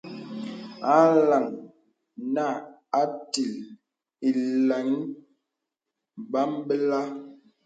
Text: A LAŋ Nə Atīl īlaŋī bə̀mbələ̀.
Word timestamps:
A 0.93 0.95
LAŋ 1.29 1.45
Nə 2.33 2.45
Atīl 3.01 3.53
īlaŋī 4.27 5.01
bə̀mbələ̀. 6.31 7.07